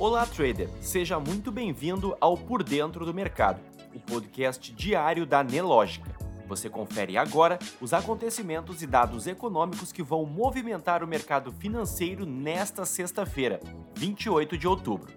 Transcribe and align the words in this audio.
Olá, 0.00 0.24
trader! 0.24 0.66
Seja 0.80 1.20
muito 1.20 1.52
bem-vindo 1.52 2.16
ao 2.22 2.34
Por 2.34 2.62
Dentro 2.62 3.04
do 3.04 3.12
Mercado, 3.12 3.60
o 3.94 4.00
podcast 4.00 4.72
diário 4.72 5.26
da 5.26 5.44
Nelógica. 5.44 6.10
Você 6.48 6.70
confere 6.70 7.18
agora 7.18 7.58
os 7.82 7.92
acontecimentos 7.92 8.80
e 8.80 8.86
dados 8.86 9.26
econômicos 9.26 9.92
que 9.92 10.02
vão 10.02 10.24
movimentar 10.24 11.04
o 11.04 11.06
mercado 11.06 11.52
financeiro 11.52 12.24
nesta 12.24 12.86
sexta-feira, 12.86 13.60
28 13.94 14.56
de 14.56 14.66
outubro. 14.66 15.12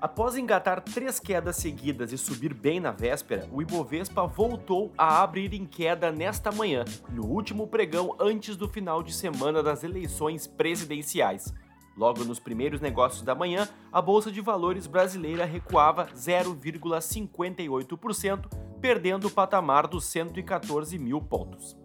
Após 0.00 0.38
engatar 0.38 0.80
três 0.80 1.20
quedas 1.20 1.56
seguidas 1.56 2.10
e 2.10 2.16
subir 2.16 2.54
bem 2.54 2.80
na 2.80 2.92
véspera, 2.92 3.46
o 3.52 3.60
Ibovespa 3.60 4.26
voltou 4.26 4.90
a 4.96 5.22
abrir 5.22 5.52
em 5.52 5.66
queda 5.66 6.10
nesta 6.10 6.50
manhã, 6.50 6.82
no 7.10 7.26
último 7.26 7.66
pregão 7.66 8.16
antes 8.18 8.56
do 8.56 8.70
final 8.70 9.02
de 9.02 9.12
semana 9.12 9.62
das 9.62 9.84
eleições 9.84 10.46
presidenciais. 10.46 11.52
Logo 11.98 12.24
nos 12.24 12.38
primeiros 12.38 12.80
negócios 12.80 13.22
da 13.22 13.34
manhã, 13.34 13.68
a 13.90 14.00
Bolsa 14.00 14.30
de 14.30 14.40
Valores 14.40 14.86
brasileira 14.86 15.44
recuava 15.44 16.06
0,58%, 16.14 18.48
perdendo 18.80 19.26
o 19.26 19.30
patamar 19.30 19.88
dos 19.88 20.04
114 20.04 20.96
mil 20.96 21.20
pontos. 21.20 21.76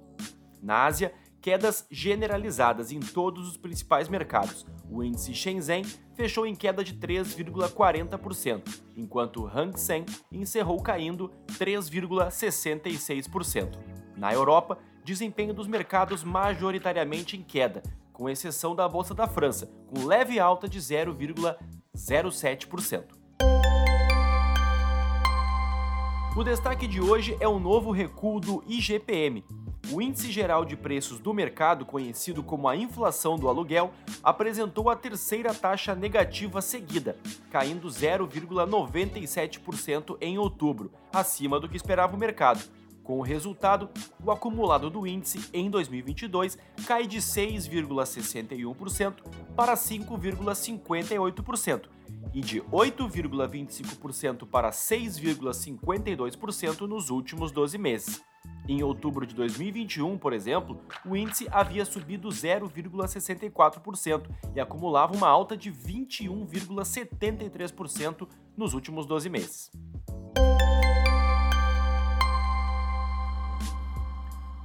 Na 0.62 0.86
Ásia, 0.86 1.12
quedas 1.42 1.88
generalizadas 1.90 2.92
em 2.92 3.00
todos 3.00 3.48
os 3.48 3.58
principais 3.58 4.08
mercados. 4.08 4.68
O 4.88 5.04
índice 5.04 5.34
Shenzhen 5.34 5.84
fechou 6.14 6.46
em 6.46 6.54
queda 6.54 6.84
de 6.84 6.94
3,40%, 6.94 8.84
enquanto 8.96 9.42
o 9.42 9.48
Hang 9.48 9.80
Seng 9.80 10.06
encerrou 10.32 10.80
caindo 10.80 11.32
3,66%. 11.58 13.80
Na 14.16 14.32
Europa, 14.32 14.78
desempenho 15.04 15.56
dos 15.56 15.66
mercados 15.66 16.24
majoritariamente 16.24 17.36
em 17.36 17.42
queda, 17.42 17.82
com 18.14 18.30
exceção 18.30 18.76
da 18.76 18.88
Bolsa 18.88 19.16
da 19.16 19.28
França, 19.28 19.70
com 19.88 20.06
leve 20.06 20.40
alta 20.40 20.70
de 20.70 20.80
0,07%. 20.80 23.04
O 26.36 26.44
destaque 26.44 26.88
de 26.88 27.00
hoje 27.02 27.38
é 27.40 27.48
o 27.48 27.60
novo 27.60 27.92
recuo 27.92 28.40
do 28.40 28.64
IGPM. 28.68 29.44
O 29.92 30.02
Índice 30.02 30.32
Geral 30.32 30.66
de 30.66 30.76
Preços 30.76 31.20
do 31.20 31.32
Mercado, 31.34 31.86
conhecido 31.86 32.42
como 32.42 32.68
a 32.68 32.76
inflação 32.76 33.36
do 33.36 33.48
aluguel, 33.48 33.92
apresentou 34.24 34.90
a 34.90 34.96
terceira 34.96 35.54
taxa 35.54 35.94
negativa 35.94 36.60
seguida, 36.62 37.16
caindo 37.52 37.88
0,97% 37.88 40.18
em 40.22 40.40
outubro, 40.40 40.92
acima 41.12 41.60
do 41.60 41.70
que 41.70 41.78
esperava 41.78 42.16
o 42.16 42.20
mercado 42.20 42.64
com 43.04 43.20
o 43.20 43.22
resultado, 43.22 43.88
o 44.24 44.32
acumulado 44.32 44.90
do 44.90 45.06
índice 45.06 45.48
em 45.54 45.70
2022 45.70 46.58
cai 46.88 47.06
de 47.06 47.20
6,61% 47.20 49.16
para 49.56 49.76
5,58% 49.76 51.90
e 52.34 52.42
de 52.42 52.60
8,25% 52.62 54.48
para 54.48 54.72
6,52% 54.72 56.82
nos 56.82 57.10
últimos 57.10 57.52
12 57.52 57.78
meses. 57.78 58.22
Em 58.68 58.82
outubro 58.82 59.24
de 59.26 59.34
2021, 59.36 60.18
por 60.18 60.34
exemplo, 60.34 60.82
o 61.06 61.16
índice 61.16 61.48
havia 61.52 61.86
subido 61.86 62.30
0,64% 62.30 64.24
e 64.56 64.60
acumulava 64.60 65.16
uma 65.16 65.28
alta 65.28 65.56
de 65.56 65.72
21,73% 65.72 68.28
nos 68.56 68.74
últimos 68.74 69.06
12 69.06 69.30
meses. 69.30 69.70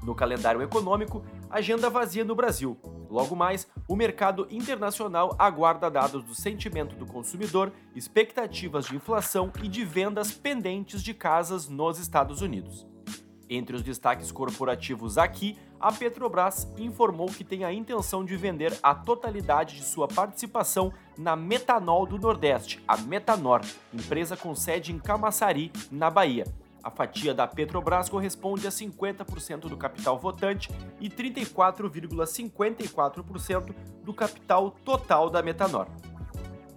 No 0.09 0.15
calendário 0.15 0.63
econômico, 0.63 1.23
agenda 1.51 1.91
vazia 1.91 2.25
no 2.25 2.35
Brasil. 2.35 2.79
Logo 3.11 3.37
mais, 3.37 3.69
o 3.87 3.95
mercado 3.95 4.49
internacional 4.51 5.37
aguarda 5.39 5.91
dados 5.91 6.25
do 6.25 6.35
sentimento 6.35 6.97
do 6.97 7.05
consumidor, 7.05 7.71
expectativas 7.95 8.87
de 8.87 8.97
inflação 8.97 9.53
e 9.63 9.69
de 9.69 9.85
vendas 9.85 10.33
pendentes 10.33 11.03
de 11.03 11.13
casas 11.13 11.69
nos 11.69 11.99
Estados 11.99 12.41
Unidos. 12.41 12.87
Entre 13.51 13.77
os 13.77 13.83
destaques 13.83 14.33
corporativos 14.33 15.19
aqui, 15.19 15.59
a 15.79 15.93
Petrobras 15.93 16.67
informou 16.79 17.27
que 17.27 17.45
tem 17.45 17.63
a 17.63 17.73
intenção 17.73 18.25
de 18.25 18.35
vender 18.35 18.79
a 18.83 18.95
totalidade 18.95 19.77
de 19.77 19.85
sua 19.85 20.09
participação 20.09 20.91
na 21.19 21.37
Metanol 21.37 22.07
do 22.07 22.19
Nordeste, 22.19 22.83
a 22.89 22.97
Metanor, 22.97 23.61
empresa 23.93 24.39
com 24.39 24.55
sede 24.55 24.91
em 24.91 24.99
Camaçari, 24.99 25.71
na 25.93 26.09
Bahia, 26.09 26.47
a 26.83 26.91
fatia 26.91 27.33
da 27.35 27.47
Petrobras 27.47 28.09
corresponde 28.09 28.67
a 28.67 28.71
50% 28.71 29.69
do 29.69 29.77
capital 29.77 30.19
votante 30.19 30.71
e 31.01 31.11
34,54% 31.11 33.75
do 34.03 34.15
capital 34.15 34.71
total 34.85 35.31
da 35.31 35.43
Metanor. 35.43 35.87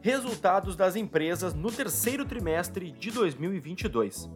Resultados 0.02 0.76
das 0.76 0.96
empresas 0.96 1.54
no 1.54 1.72
terceiro 1.72 2.26
trimestre 2.26 2.92
de 2.92 3.12
2022. 3.12 4.28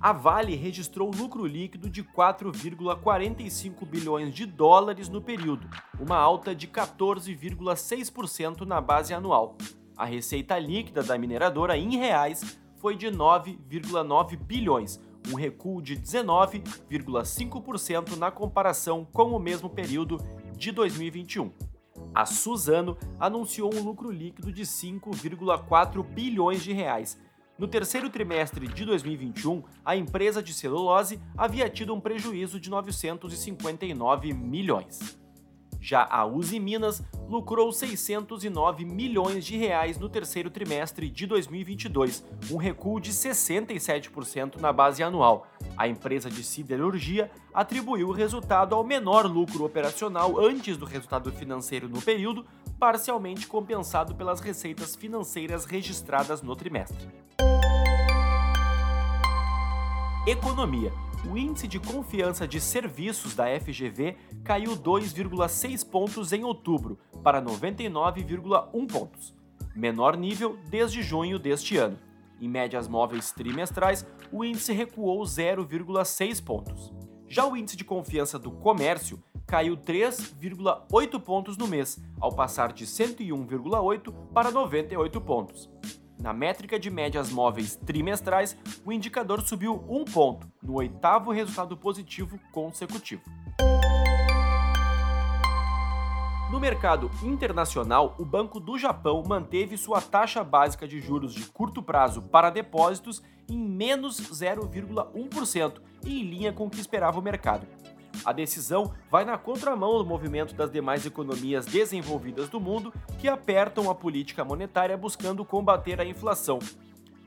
A 0.00 0.12
Vale 0.12 0.56
registrou 0.56 1.12
lucro 1.14 1.46
líquido 1.46 1.88
de 1.88 2.02
4,45 2.02 3.86
bilhões 3.86 4.34
de 4.34 4.44
dólares 4.44 5.08
no 5.08 5.22
período, 5.22 5.68
uma 6.00 6.16
alta 6.16 6.52
de 6.52 6.66
14,6% 6.66 8.62
na 8.62 8.80
base 8.80 9.14
anual. 9.14 9.56
A 9.96 10.04
receita 10.04 10.58
líquida 10.58 11.04
da 11.04 11.16
mineradora 11.16 11.76
em 11.76 11.96
reais 11.96 12.58
foi 12.78 12.96
de 12.96 13.06
9,9 13.06 14.36
bilhões, 14.36 15.00
um 15.30 15.34
recuo 15.34 15.82
de 15.82 15.94
19,5% 15.96 18.16
na 18.16 18.30
comparação 18.30 19.06
com 19.12 19.32
o 19.32 19.38
mesmo 19.38 19.68
período 19.68 20.16
de 20.56 20.72
2021. 20.72 21.52
A 22.14 22.24
Suzano 22.26 22.98
anunciou 23.18 23.74
um 23.74 23.82
lucro 23.82 24.10
líquido 24.10 24.52
de 24.52 24.62
5,4 24.62 26.02
bilhões 26.02 26.62
de 26.62 26.72
reais. 26.72 27.18
No 27.58 27.68
terceiro 27.68 28.08
trimestre 28.10 28.66
de 28.66 28.84
2021, 28.84 29.62
a 29.84 29.94
empresa 29.94 30.42
de 30.42 30.52
celulose 30.52 31.20
havia 31.36 31.70
tido 31.70 31.94
um 31.94 32.00
prejuízo 32.00 32.58
de 32.58 32.68
959 32.68 34.32
milhões. 34.32 35.21
Já 35.82 36.06
a 36.08 36.24
Uzi 36.24 36.60
Minas 36.60 37.02
lucrou 37.28 37.72
609 37.72 38.84
milhões 38.84 39.44
de 39.44 39.56
reais 39.56 39.98
no 39.98 40.08
terceiro 40.08 40.48
trimestre 40.48 41.10
de 41.10 41.26
2022, 41.26 42.24
um 42.52 42.56
recuo 42.56 43.00
de 43.00 43.10
67% 43.10 44.60
na 44.60 44.72
base 44.72 45.02
anual. 45.02 45.44
A 45.76 45.88
empresa 45.88 46.30
de 46.30 46.44
siderurgia 46.44 47.32
atribuiu 47.52 48.10
o 48.10 48.12
resultado 48.12 48.76
ao 48.76 48.84
menor 48.84 49.26
lucro 49.26 49.64
operacional 49.64 50.38
antes 50.38 50.76
do 50.76 50.84
resultado 50.84 51.32
financeiro 51.32 51.88
no 51.88 52.00
período, 52.00 52.46
parcialmente 52.78 53.48
compensado 53.48 54.14
pelas 54.14 54.38
receitas 54.38 54.94
financeiras 54.94 55.64
registradas 55.64 56.42
no 56.42 56.54
trimestre. 56.54 57.08
Economia 60.28 60.92
o 61.30 61.38
índice 61.38 61.68
de 61.68 61.78
confiança 61.78 62.46
de 62.46 62.60
serviços 62.60 63.34
da 63.34 63.44
FGV 63.60 64.16
caiu 64.42 64.76
2,6 64.76 65.88
pontos 65.88 66.32
em 66.32 66.44
outubro, 66.44 66.98
para 67.22 67.40
99,1 67.40 68.86
pontos, 68.90 69.34
menor 69.74 70.16
nível 70.16 70.58
desde 70.68 71.02
junho 71.02 71.38
deste 71.38 71.76
ano. 71.76 71.96
Em 72.40 72.48
médias 72.48 72.88
móveis 72.88 73.30
trimestrais, 73.30 74.04
o 74.32 74.44
índice 74.44 74.72
recuou 74.72 75.22
0,6 75.22 76.42
pontos. 76.42 76.92
Já 77.28 77.46
o 77.46 77.56
índice 77.56 77.76
de 77.76 77.84
confiança 77.84 78.38
do 78.38 78.50
comércio 78.50 79.22
caiu 79.46 79.76
3,8 79.76 81.20
pontos 81.20 81.56
no 81.56 81.68
mês, 81.68 82.02
ao 82.20 82.32
passar 82.34 82.72
de 82.72 82.84
101,8 82.84 84.12
para 84.34 84.50
98 84.50 85.20
pontos. 85.20 85.70
Na 86.22 86.32
métrica 86.32 86.78
de 86.78 86.88
médias 86.88 87.30
móveis 87.30 87.74
trimestrais, 87.74 88.56
o 88.84 88.92
indicador 88.92 89.40
subiu 89.40 89.84
um 89.88 90.04
ponto, 90.04 90.48
no 90.62 90.74
oitavo 90.74 91.32
resultado 91.32 91.76
positivo 91.76 92.38
consecutivo. 92.52 93.22
No 96.48 96.60
mercado 96.60 97.10
internacional, 97.24 98.14
o 98.20 98.24
Banco 98.24 98.60
do 98.60 98.78
Japão 98.78 99.24
manteve 99.26 99.76
sua 99.76 100.00
taxa 100.00 100.44
básica 100.44 100.86
de 100.86 101.00
juros 101.00 101.34
de 101.34 101.44
curto 101.46 101.82
prazo 101.82 102.22
para 102.22 102.50
depósitos 102.50 103.20
em 103.50 103.58
menos 103.58 104.20
0,1%, 104.20 105.80
em 106.06 106.22
linha 106.22 106.52
com 106.52 106.66
o 106.66 106.70
que 106.70 106.78
esperava 106.78 107.18
o 107.18 107.22
mercado. 107.22 107.66
A 108.24 108.32
decisão 108.32 108.92
vai 109.10 109.24
na 109.24 109.36
contramão 109.36 109.98
do 109.98 110.04
movimento 110.04 110.54
das 110.54 110.70
demais 110.70 111.04
economias 111.04 111.66
desenvolvidas 111.66 112.48
do 112.48 112.60
mundo 112.60 112.92
que 113.18 113.28
apertam 113.28 113.90
a 113.90 113.94
política 113.94 114.44
monetária 114.44 114.96
buscando 114.96 115.44
combater 115.44 116.00
a 116.00 116.04
inflação. 116.04 116.58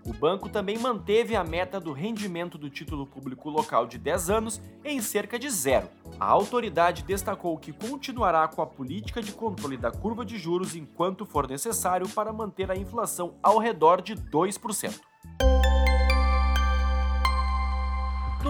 O 0.05 0.13
banco 0.13 0.47
também 0.47 0.77
manteve 0.77 1.35
a 1.35 1.43
meta 1.43 1.79
do 1.79 1.91
rendimento 1.91 2.59
do 2.59 2.69
título 2.69 3.07
público 3.07 3.49
local 3.49 3.87
de 3.87 3.97
10 3.97 4.29
anos 4.29 4.61
em 4.83 5.01
cerca 5.01 5.39
de 5.39 5.49
zero. 5.49 5.89
A 6.19 6.25
autoridade 6.25 7.03
destacou 7.03 7.57
que 7.57 7.73
continuará 7.73 8.47
com 8.47 8.61
a 8.61 8.67
política 8.67 9.19
de 9.19 9.31
controle 9.31 9.77
da 9.77 9.89
curva 9.89 10.23
de 10.23 10.37
juros 10.37 10.75
enquanto 10.75 11.25
for 11.25 11.49
necessário 11.49 12.07
para 12.07 12.31
manter 12.31 12.69
a 12.69 12.77
inflação 12.77 13.33
ao 13.41 13.57
redor 13.57 13.99
de 13.99 14.15
2%. 14.15 15.01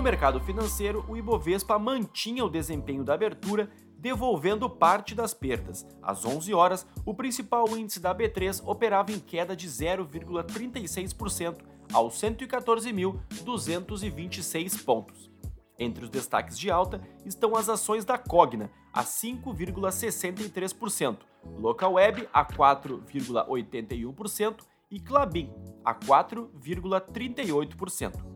Mercado 0.05 0.39
financeiro, 0.39 1.03
o 1.07 1.17
Ibovespa 1.17 1.79
mantinha 1.79 2.45
o 2.45 2.49
desempenho 2.49 3.03
da 3.03 3.15
abertura 3.15 3.71
devolvendo 3.97 4.69
parte 4.69 5.15
das 5.15 5.33
perdas. 5.33 5.83
Às 5.99 6.23
11 6.23 6.53
horas, 6.53 6.85
o 7.03 7.15
principal 7.15 7.75
índice 7.75 7.99
da 7.99 8.13
B3 8.13 8.61
operava 8.67 9.11
em 9.11 9.19
queda 9.19 9.55
de 9.55 9.67
0,36% 9.67 11.57
aos 11.91 12.13
114.226 12.21 14.85
pontos. 14.85 15.31
Entre 15.79 16.03
os 16.03 16.09
destaques 16.11 16.59
de 16.59 16.69
alta 16.69 17.01
estão 17.25 17.55
as 17.55 17.67
ações 17.67 18.05
da 18.05 18.15
Cogna, 18.15 18.69
a 18.93 19.03
5,63%, 19.03 21.17
Localweb 21.57 22.29
a 22.31 22.45
4,81% 22.45 24.57
e 24.91 24.99
Clabin 24.99 25.51
a 25.83 25.95
4,38%. 25.95 28.34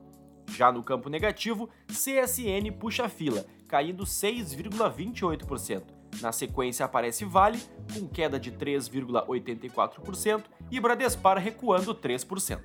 Já 0.56 0.72
no 0.72 0.84
campo 0.84 1.10
negativo, 1.10 1.68
CSN 1.88 2.72
puxa 2.80 3.06
a 3.06 3.10
fila, 3.10 3.46
caindo 3.68 4.04
6,28%. 4.04 5.84
Na 6.22 6.32
sequência 6.32 6.86
aparece 6.86 7.24
Vale, 7.24 7.62
com 7.94 8.08
queda 8.08 8.40
de 8.40 8.52
3,84%, 8.52 10.46
e 10.72 10.80
Bradespar 10.80 11.38
recuando 11.38 11.94
3%. 11.94 12.60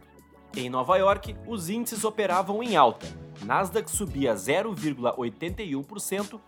Em 0.57 0.71
Nova 0.71 0.97
York, 0.97 1.37
os 1.47 1.69
índices 1.69 2.05
operavam 2.05 2.63
em 2.63 2.75
alta. 2.77 3.07
Nasdaq 3.45 3.91
subia 3.91 4.35
0,81%, 4.35 6.41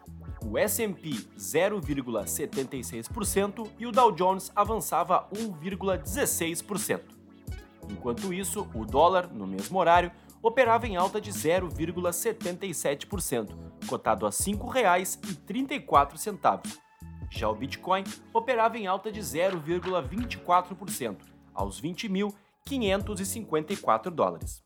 o 0.45 0.57
S&P 0.57 1.11
0,76% 1.37 3.69
e 3.79 3.87
o 3.87 3.93
Dow 3.93 4.13
Jones 4.13 4.53
avançava 4.55 5.27
1,16%. 5.35 7.01
Enquanto 7.91 8.33
isso, 8.33 8.69
o 8.75 8.85
dólar, 8.85 9.29
no 9.33 9.45
mesmo 9.47 9.79
horário, 9.79 10.11
operava 10.47 10.87
em 10.87 10.97
alta 10.97 11.21
de 11.21 11.33
0,77%, 11.33 13.51
cotado 13.89 14.27
a 14.27 14.31
R$ 14.31 14.37
5,34. 14.37 16.79
Já 17.29 17.49
o 17.49 17.55
Bitcoin 17.55 18.05
operava 18.33 18.79
em 18.79 18.87
alta 18.87 19.11
de 19.11 19.21
0,24%, 19.21 21.17
aos 21.53 21.83
20.554 21.83 24.11
dólares. 24.11 24.63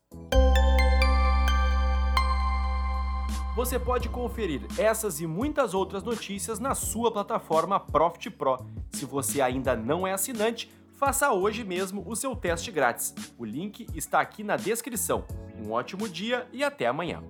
Você 3.55 3.79
pode 3.79 4.07
conferir 4.07 4.61
essas 4.77 5.19
e 5.19 5.25
muitas 5.27 5.73
outras 5.73 6.03
notícias 6.03 6.59
na 6.59 6.75
sua 6.75 7.11
plataforma 7.11 7.79
Profit 7.79 8.29
Pro. 8.29 8.63
Se 8.91 9.03
você 9.03 9.41
ainda 9.41 9.75
não 9.75 10.07
é 10.07 10.13
assinante, 10.13 10.71
faça 11.01 11.31
hoje 11.31 11.63
mesmo 11.63 12.03
o 12.05 12.15
seu 12.15 12.35
teste 12.35 12.69
grátis. 12.69 13.15
O 13.35 13.43
link 13.43 13.87
está 13.95 14.21
aqui 14.21 14.43
na 14.43 14.55
descrição. 14.55 15.25
Um 15.57 15.71
ótimo 15.71 16.07
dia 16.07 16.47
e 16.53 16.63
até 16.63 16.85
amanhã. 16.85 17.23